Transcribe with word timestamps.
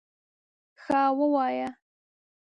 _ښه، 0.81 0.99
ووايه! 1.17 1.69